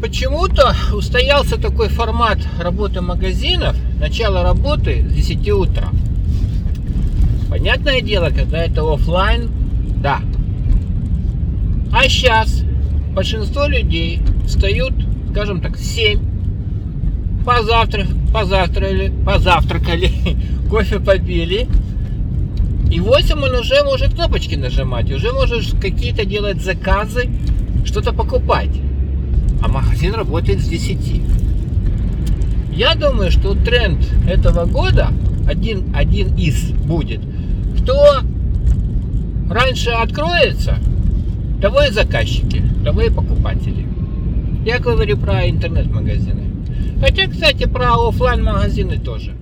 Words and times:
Почему-то 0.00 0.74
устоялся 0.92 1.56
такой 1.56 1.88
формат 1.88 2.38
работы 2.60 3.00
магазинов. 3.00 3.76
Начало 3.98 4.42
работы 4.42 5.02
с 5.08 5.12
10 5.12 5.50
утра. 5.50 5.88
Понятное 7.48 8.02
дело, 8.02 8.28
когда 8.28 8.62
это 8.62 8.82
офлайн, 8.82 9.50
да. 10.02 10.20
А 11.92 12.02
сейчас 12.08 12.62
большинство 13.14 13.66
людей 13.66 14.20
встают, 14.46 14.92
скажем 15.30 15.62
так, 15.62 15.76
в 15.76 15.82
7, 15.82 16.20
позавтра, 17.46 18.04
позавтракали, 18.34 19.12
позавтракали, 19.24 20.12
кофе 20.70 21.00
попили. 21.00 21.68
И 22.90 23.00
в 23.00 23.04
8 23.04 23.42
он 23.42 23.54
уже 23.54 23.82
может 23.82 24.14
кнопочки 24.14 24.56
нажимать, 24.56 25.10
уже 25.10 25.32
можешь 25.32 25.72
какие-то 25.80 26.26
делать 26.26 26.62
заказы, 26.62 27.30
что-то 27.86 28.12
покупать. 28.12 28.70
Магазин 30.06 30.14
работает 30.14 30.60
с 30.60 30.68
10. 30.68 31.20
Я 32.72 32.94
думаю, 32.94 33.32
что 33.32 33.54
тренд 33.54 33.98
этого 34.28 34.64
года 34.64 35.08
один, 35.48 35.92
один 35.94 36.36
из 36.36 36.70
будет. 36.70 37.20
Кто 37.80 38.20
раньше 39.50 39.90
откроется, 39.90 40.78
того 41.60 41.82
и 41.82 41.90
заказчики, 41.90 42.62
того 42.84 43.02
и 43.02 43.10
покупатели. 43.10 43.84
Я 44.64 44.78
говорю 44.78 45.16
про 45.16 45.48
интернет-магазины. 45.48 46.42
Хотя, 47.00 47.26
кстати, 47.26 47.64
про 47.64 47.94
офлайн 47.94 48.44
магазины 48.44 48.98
тоже. 48.98 49.34